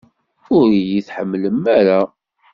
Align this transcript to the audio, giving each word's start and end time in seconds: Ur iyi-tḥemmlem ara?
Ur 0.57 0.67
iyi-tḥemmlem 0.73 1.61
ara? 1.79 1.99